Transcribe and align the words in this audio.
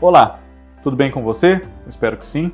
Olá, 0.00 0.38
tudo 0.80 0.94
bem 0.94 1.10
com 1.10 1.24
você? 1.24 1.60
Espero 1.88 2.16
que 2.16 2.24
sim. 2.24 2.52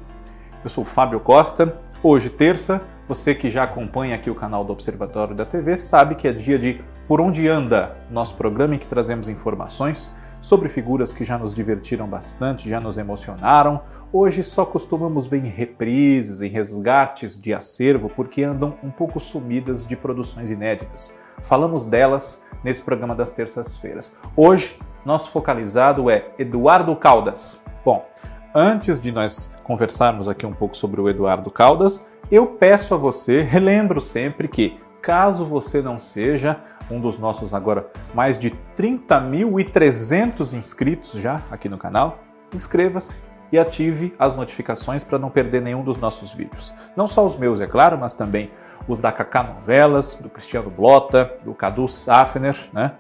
Eu 0.63 0.71
sou 0.71 0.83
Fábio 0.83 1.21
Costa. 1.21 1.79
Hoje, 2.03 2.31
terça, 2.31 2.81
você 3.07 3.35
que 3.35 3.51
já 3.51 3.65
acompanha 3.65 4.15
aqui 4.15 4.31
o 4.31 4.35
canal 4.35 4.65
do 4.65 4.73
Observatório 4.73 5.35
da 5.35 5.45
TV 5.45 5.77
sabe 5.77 6.15
que 6.15 6.27
é 6.27 6.33
dia 6.33 6.59
de 6.59 6.81
Por 7.07 7.21
Onde 7.21 7.47
Anda, 7.47 7.99
nosso 8.11 8.35
programa 8.35 8.77
em 8.77 8.79
que 8.79 8.87
trazemos 8.87 9.29
informações 9.29 10.17
sobre 10.41 10.71
figuras 10.71 11.13
que 11.13 11.23
já 11.23 11.37
nos 11.37 11.53
divertiram 11.53 12.09
bastante, 12.09 12.67
já 12.67 12.81
nos 12.81 12.97
emocionaram. 12.97 13.83
Hoje 14.11 14.43
só 14.43 14.65
costumamos 14.65 15.27
ver 15.27 15.45
em 15.45 15.51
reprises, 15.51 16.41
em 16.41 16.49
resgates 16.49 17.39
de 17.39 17.53
acervo, 17.53 18.09
porque 18.09 18.43
andam 18.43 18.75
um 18.83 18.91
pouco 18.91 19.21
sumidas 19.21 19.87
de 19.87 19.95
produções 19.97 20.51
inéditas. 20.51 21.21
Falamos 21.43 21.85
delas 21.85 22.43
nesse 22.63 22.81
programa 22.81 23.15
das 23.15 23.31
terças-feiras. 23.31 24.17
Hoje 24.35 24.79
nosso 25.05 25.31
focalizado 25.31 26.11
é 26.11 26.31
Eduardo 26.39 26.95
Caldas. 26.97 27.65
Bom, 27.85 28.07
antes 28.55 29.01
de 29.01 29.13
nós 29.13 29.53
conversarmos 29.63 30.29
aqui 30.29 30.47
um 30.47 30.53
pouco 30.53 30.77
sobre 30.77 31.01
o 31.01 31.09
Eduardo 31.09 31.51
Caldas, 31.51 32.09
eu 32.31 32.47
peço 32.47 32.95
a 32.95 32.97
você, 32.97 33.43
relembro 33.43 34.01
sempre 34.01 34.49
que, 34.49 34.79
caso 35.03 35.45
você 35.45 35.83
não 35.83 35.99
seja 35.99 36.59
um 36.91 36.99
dos 36.99 37.19
nossos 37.19 37.53
agora 37.53 37.91
mais 38.15 38.39
de 38.39 38.51
30.300 38.77 40.55
inscritos 40.55 41.13
já 41.13 41.41
aqui 41.51 41.69
no 41.69 41.77
canal, 41.77 42.21
inscreva-se 42.55 43.34
e 43.55 43.59
ative 43.59 44.13
as 44.19 44.35
notificações 44.35 45.05
para 45.05 45.17
não 45.17 45.31
perder 45.31 45.63
nenhum 45.63 45.85
dos 45.85 45.97
nossos 45.97 46.35
vídeos. 46.35 46.75
Não 46.97 47.07
só 47.07 47.25
os 47.25 47.37
meus, 47.37 47.61
é 47.61 47.69
claro, 47.69 47.97
mas 47.97 48.13
também 48.13 48.51
os 48.89 48.99
da 48.99 49.13
Kaká 49.13 49.45
Novelas, 49.45 50.17
do 50.17 50.29
Cristiano 50.29 50.69
Blota, 50.69 51.33
do 51.45 51.55
Cadu 51.55 51.87
Safner, 51.87 52.57
né, 52.73 52.95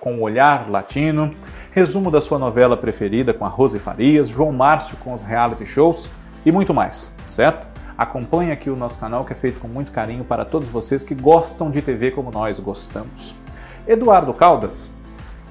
com 0.00 0.14
o 0.14 0.22
olhar 0.22 0.70
latino, 0.70 1.28
resumo 1.72 2.10
da 2.10 2.22
sua 2.22 2.38
novela 2.38 2.74
preferida 2.74 3.34
com 3.34 3.44
a 3.44 3.48
Rose 3.48 3.78
Farias, 3.78 4.28
João 4.28 4.50
Márcio 4.50 4.96
com 4.96 5.12
os 5.12 5.20
reality 5.20 5.66
shows 5.66 6.08
e 6.44 6.50
muito 6.50 6.72
mais, 6.72 7.14
certo? 7.26 7.68
Acompanhe 7.96 8.50
aqui 8.50 8.70
o 8.70 8.76
nosso 8.76 8.98
canal 8.98 9.26
que 9.26 9.32
é 9.34 9.36
feito 9.36 9.60
com 9.60 9.68
muito 9.68 9.92
carinho 9.92 10.24
para 10.24 10.46
todos 10.46 10.68
vocês 10.68 11.04
que 11.04 11.14
gostam 11.14 11.70
de 11.70 11.82
TV 11.82 12.12
como 12.12 12.30
nós 12.30 12.58
gostamos. 12.58 13.34
Eduardo 13.86 14.32
Caldas 14.32 14.88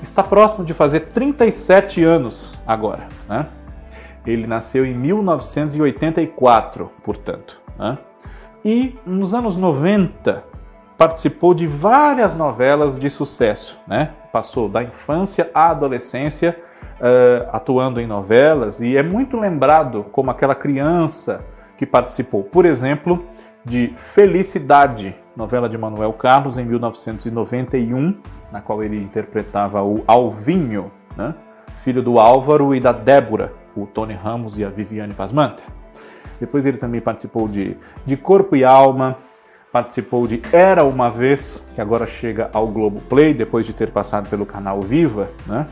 está 0.02 0.24
próximo 0.24 0.66
de 0.66 0.74
fazer 0.74 1.02
37 1.02 2.04
anos 2.04 2.58
agora, 2.66 3.08
né? 3.30 3.46
Ele 4.26 4.46
nasceu 4.48 4.86
em 4.86 4.94
1984, 4.94 6.92
portanto. 7.04 7.60
Né? 7.78 7.98
e 8.64 8.96
nos 9.06 9.34
anos 9.34 9.56
90 9.56 10.44
participou 10.98 11.54
de 11.54 11.66
várias 11.66 12.36
novelas 12.36 12.98
de 12.98 13.10
sucesso, 13.10 13.80
né? 13.88 14.12
Passou 14.32 14.70
da 14.70 14.84
infância 14.84 15.50
à 15.54 15.70
adolescência 15.72 16.58
uh, 17.00 17.50
atuando 17.52 18.00
em 18.00 18.06
novelas 18.06 18.82
e 18.82 18.96
é 18.96 19.02
muito 19.02 19.40
lembrado 19.40 20.06
como 20.12 20.30
aquela 20.30 20.54
criança 20.54 21.44
que 21.76 21.86
participou, 21.86 22.44
por 22.44 22.66
exemplo, 22.66 23.26
de 23.66 23.94
Felicidade, 23.98 25.16
novela 25.36 25.68
de 25.68 25.78
Manuel 25.78 26.14
Carlos 26.14 26.58
em 26.60 26.66
1991, 26.66 28.18
na 28.52 28.62
qual 28.62 28.84
ele 28.84 28.98
interpretava 28.98 29.84
o 29.84 30.04
Alvinho, 30.06 30.92
né? 31.18 31.34
filho 31.78 32.04
do 32.04 32.20
Álvaro 32.20 32.76
e 32.76 32.80
da 32.80 32.92
Débora, 32.92 33.54
o 33.76 33.86
Tony 33.86 34.14
Ramos 34.14 34.58
e 34.58 34.66
a 34.66 34.70
Viviane 34.70 35.14
Pasmanta. 35.14 35.64
Depois 36.40 36.66
ele 36.66 36.78
também 36.78 37.00
participou 37.00 37.48
de, 37.48 37.78
de 38.06 38.18
Corpo 38.18 38.56
e 38.56 38.64
Alma, 38.64 39.18
participou 39.72 40.26
de 40.28 40.42
Era 40.52 40.84
Uma 40.84 41.10
Vez, 41.10 41.66
que 41.74 41.80
agora 41.80 42.06
chega 42.06 42.50
ao 42.54 42.68
Globo 42.68 43.00
Play, 43.02 43.34
depois 43.34 43.66
de 43.66 43.74
ter 43.74 43.92
passado 43.92 44.28
pelo 44.30 44.46
canal 44.46 44.82
Viva, 44.82 45.30
né? 45.46 45.66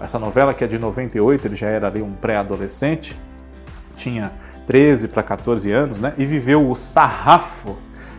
Essa 0.00 0.18
novela 0.18 0.52
que 0.52 0.64
é 0.64 0.66
de 0.66 0.78
98, 0.78 1.46
ele 1.46 1.56
já 1.56 1.68
era 1.68 1.86
ali 1.86 2.02
um 2.02 2.12
pré-adolescente, 2.12 3.18
tinha 3.94 4.32
13 4.66 5.08
para 5.08 5.22
14 5.22 5.70
anos, 5.70 6.00
né? 6.00 6.12
E 6.18 6.24
viveu 6.24 6.68
o 6.68 6.74
Sarrafo, 6.74 7.76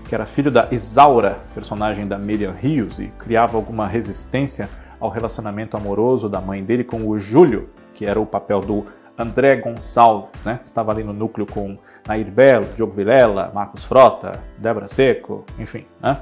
que 0.07 0.15
era 0.15 0.25
filho 0.25 0.49
da 0.49 0.67
Isaura, 0.71 1.39
personagem 1.53 2.07
da 2.07 2.17
Miriam 2.17 2.53
Rios, 2.53 2.99
e 2.99 3.07
criava 3.17 3.57
alguma 3.57 3.87
resistência 3.87 4.69
ao 4.99 5.09
relacionamento 5.09 5.75
amoroso 5.75 6.29
da 6.29 6.39
mãe 6.39 6.63
dele 6.63 6.83
com 6.83 7.07
o 7.07 7.19
Júlio, 7.19 7.69
que 7.93 8.05
era 8.05 8.19
o 8.19 8.25
papel 8.25 8.61
do 8.61 8.85
André 9.17 9.57
Gonçalves, 9.57 10.43
né? 10.43 10.59
Estava 10.63 10.91
ali 10.91 11.03
no 11.03 11.13
núcleo 11.13 11.45
com 11.45 11.77
Nair 12.07 12.31
Belo, 12.31 12.65
Diogo 12.75 12.93
Vilela, 12.93 13.51
Marcos 13.53 13.83
Frota, 13.83 14.39
Débora 14.57 14.87
Seco, 14.87 15.45
enfim, 15.59 15.85
né? 16.01 16.17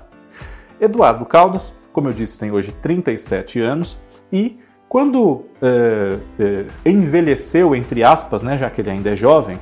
Eduardo 0.80 1.26
Caldas, 1.26 1.76
como 1.94 2.10
eu 2.10 2.14
disse, 2.14 2.40
tem 2.40 2.52
hoje 2.52 2.72
37 2.72 3.60
anos 3.60 4.00
e 4.32 4.60
quando 4.90 5.46
é, 5.62 6.18
é, 6.40 6.90
envelheceu, 6.90 7.76
entre 7.76 8.04
aspas, 8.04 8.42
né, 8.42 8.58
já 8.58 8.70
que 8.70 8.82
ele 8.82 8.90
ainda 8.90 9.12
é 9.12 9.16
jovem, 9.16 9.58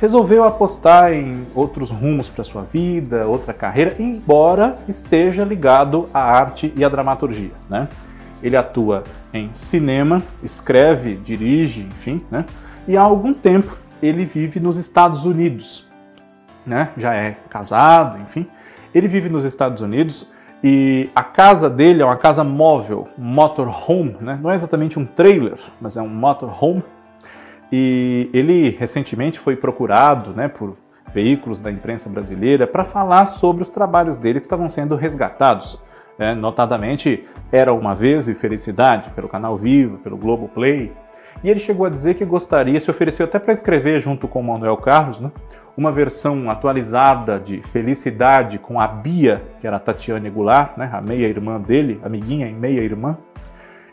resolveu 0.00 0.44
apostar 0.44 1.12
em 1.12 1.44
outros 1.54 1.90
rumos 1.90 2.28
para 2.28 2.44
sua 2.44 2.62
vida, 2.62 3.26
outra 3.26 3.52
carreira, 3.52 3.96
embora 3.98 4.76
esteja 4.86 5.44
ligado 5.44 6.04
à 6.14 6.22
arte 6.22 6.72
e 6.76 6.84
à 6.84 6.88
dramaturgia, 6.88 7.50
né? 7.68 7.88
Ele 8.42 8.56
atua 8.56 9.02
em 9.32 9.50
cinema, 9.52 10.22
escreve, 10.42 11.16
dirige, 11.16 11.82
enfim, 11.82 12.20
né? 12.30 12.44
E 12.88 12.96
há 12.96 13.02
algum 13.02 13.34
tempo 13.34 13.76
ele 14.02 14.24
vive 14.24 14.58
nos 14.58 14.76
Estados 14.76 15.24
Unidos, 15.24 15.86
né? 16.66 16.90
Já 16.96 17.14
é 17.14 17.36
casado, 17.48 18.18
enfim. 18.18 18.46
Ele 18.94 19.06
vive 19.06 19.28
nos 19.28 19.44
Estados 19.44 19.82
Unidos 19.82 20.28
e 20.62 21.10
a 21.14 21.22
casa 21.22 21.70
dele 21.70 22.02
é 22.02 22.04
uma 22.04 22.16
casa 22.16 22.42
móvel, 22.42 23.08
motorhome, 23.16 24.16
né? 24.20 24.38
Não 24.42 24.50
é 24.50 24.54
exatamente 24.54 24.98
um 24.98 25.06
trailer, 25.06 25.58
mas 25.80 25.96
é 25.96 26.02
um 26.02 26.08
motorhome. 26.08 26.82
E 27.72 28.28
ele 28.32 28.70
recentemente 28.70 29.38
foi 29.38 29.54
procurado, 29.54 30.30
né, 30.30 30.48
por 30.48 30.76
veículos 31.14 31.58
da 31.58 31.70
imprensa 31.70 32.08
brasileira 32.08 32.66
para 32.66 32.84
falar 32.84 33.26
sobre 33.26 33.62
os 33.62 33.68
trabalhos 33.68 34.16
dele 34.16 34.40
que 34.40 34.46
estavam 34.46 34.68
sendo 34.68 34.96
resgatados 34.96 35.80
é, 36.20 36.34
notadamente 36.34 37.26
Era 37.50 37.72
Uma 37.72 37.94
Vez 37.94 38.28
e 38.28 38.34
Felicidade, 38.34 39.10
pelo 39.10 39.28
Canal 39.28 39.56
Vivo, 39.56 39.96
pelo 39.98 40.16
Globo 40.16 40.48
Play. 40.48 40.92
E 41.42 41.48
ele 41.48 41.58
chegou 41.58 41.86
a 41.86 41.88
dizer 41.88 42.14
que 42.14 42.24
gostaria, 42.24 42.78
se 42.78 42.90
ofereceu 42.90 43.24
até 43.24 43.38
para 43.38 43.52
escrever 43.52 44.00
junto 44.00 44.28
com 44.28 44.42
Manuel 44.42 44.76
Carlos, 44.76 45.18
né, 45.18 45.32
uma 45.76 45.90
versão 45.90 46.50
atualizada 46.50 47.40
de 47.40 47.62
Felicidade 47.62 48.58
com 48.58 48.78
a 48.78 48.86
Bia, 48.86 49.42
que 49.58 49.66
era 49.66 49.76
a 49.76 49.80
Tatiane 49.80 50.28
Goulart, 50.28 50.76
né, 50.76 50.90
a 50.92 51.00
meia-irmã 51.00 51.58
dele, 51.58 51.98
amiguinha 52.04 52.46
e 52.46 52.52
meia-irmã, 52.52 53.16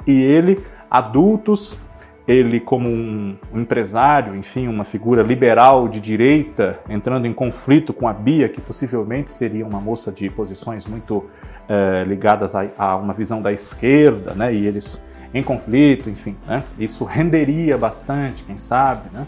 e 0.05 0.21
ele, 0.21 0.59
adultos, 0.91 1.79
ele 2.27 2.59
como 2.59 2.89
um, 2.89 3.38
empresário, 3.53 4.35
enfim, 4.35 4.67
uma 4.67 4.83
figura 4.83 5.23
liberal 5.23 5.88
de 5.88 6.01
direita, 6.01 6.77
entrando 6.89 7.25
em 7.25 7.33
conflito 7.33 7.93
com 7.93 8.07
a 8.07 8.13
Bia, 8.13 8.49
que 8.49 8.59
possivelmente 8.59 9.31
seria 9.31 9.65
uma 9.65 9.79
moça 9.79 10.11
de 10.11 10.29
posições 10.29 10.85
muito 10.85 11.25
é, 11.69 12.03
ligadas 12.05 12.53
a, 12.53 12.67
a, 12.77 12.97
uma 12.97 13.13
visão 13.13 13.41
da 13.41 13.53
esquerda, 13.53 14.33
né? 14.33 14.53
E 14.53 14.67
eles 14.67 15.01
em 15.33 15.41
conflito, 15.41 16.09
enfim, 16.09 16.35
né? 16.45 16.63
Isso 16.77 17.05
renderia 17.05 17.77
bastante, 17.77 18.44
quem 18.44 18.57
sabe, 18.57 19.09
né? 19.13 19.25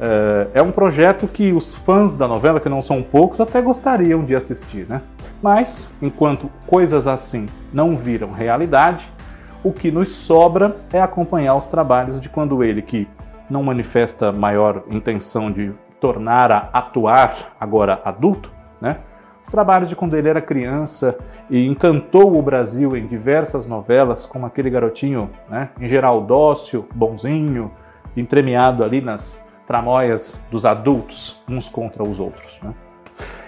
É, 0.00 0.60
é 0.60 0.62
um 0.62 0.72
projeto 0.72 1.28
que 1.28 1.52
os 1.52 1.74
fãs 1.74 2.16
da 2.16 2.26
novela, 2.26 2.58
que 2.58 2.68
não 2.68 2.80
são 2.80 3.02
poucos, 3.02 3.40
até 3.40 3.60
gostariam 3.60 4.24
de 4.24 4.34
assistir, 4.34 4.86
né? 4.88 5.02
Mas, 5.42 5.90
enquanto 6.00 6.50
coisas 6.66 7.06
assim 7.06 7.46
não 7.72 7.96
viram 7.96 8.32
realidade, 8.32 9.11
o 9.64 9.72
que 9.72 9.90
nos 9.90 10.08
sobra 10.08 10.74
é 10.92 11.00
acompanhar 11.00 11.54
os 11.54 11.66
trabalhos 11.66 12.20
de 12.20 12.28
quando 12.28 12.64
ele, 12.64 12.82
que 12.82 13.08
não 13.48 13.62
manifesta 13.62 14.32
maior 14.32 14.82
intenção 14.90 15.50
de 15.50 15.72
tornar 16.00 16.50
a 16.50 16.70
atuar 16.72 17.54
agora 17.60 18.00
adulto, 18.04 18.50
né? 18.80 18.98
Os 19.42 19.48
trabalhos 19.48 19.88
de 19.88 19.96
quando 19.96 20.16
ele 20.16 20.28
era 20.28 20.40
criança 20.40 21.18
e 21.50 21.66
encantou 21.66 22.38
o 22.38 22.42
Brasil 22.42 22.96
em 22.96 23.06
diversas 23.06 23.66
novelas, 23.66 24.24
como 24.24 24.46
aquele 24.46 24.70
garotinho, 24.70 25.30
né, 25.48 25.70
em 25.80 25.86
geral 25.86 26.20
dócil, 26.22 26.88
bonzinho, 26.94 27.70
entremeado 28.16 28.84
ali 28.84 29.00
nas 29.00 29.44
tramóias 29.66 30.40
dos 30.48 30.64
adultos, 30.64 31.42
uns 31.48 31.68
contra 31.68 32.04
os 32.04 32.20
outros. 32.20 32.60
Né? 32.62 32.72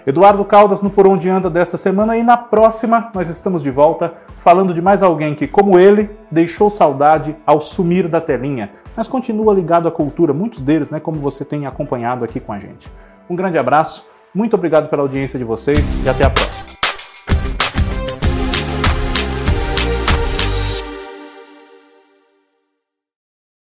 Eduardo 0.06 0.44
Caldas 0.44 0.82
no 0.82 0.90
Por 0.90 1.08
Onde 1.08 1.30
Anda 1.30 1.48
desta 1.48 1.78
semana 1.78 2.16
e 2.16 2.22
na 2.22 2.36
próxima 2.36 3.10
nós 3.14 3.30
estamos 3.30 3.62
de 3.62 3.70
volta 3.70 4.12
falando 4.36 4.74
de 4.74 4.82
mais 4.82 5.02
alguém 5.02 5.34
que, 5.34 5.46
como 5.46 5.78
ele, 5.78 6.10
deixou 6.30 6.68
saudade 6.68 7.34
ao 7.46 7.60
sumir 7.62 8.06
da 8.06 8.20
telinha, 8.20 8.70
mas 8.94 9.08
continua 9.08 9.54
ligado 9.54 9.88
à 9.88 9.90
cultura, 9.90 10.34
muitos 10.34 10.60
deles, 10.60 10.90
né, 10.90 11.00
como 11.00 11.18
você 11.18 11.42
tem 11.42 11.64
acompanhado 11.64 12.22
aqui 12.22 12.38
com 12.38 12.52
a 12.52 12.58
gente. 12.58 12.92
Um 13.30 13.34
grande 13.34 13.56
abraço, 13.56 14.06
muito 14.34 14.54
obrigado 14.54 14.90
pela 14.90 15.00
audiência 15.00 15.38
de 15.38 15.44
vocês 15.44 16.04
e 16.04 16.08
até 16.08 16.24
a 16.24 16.30
próxima. 16.30 16.83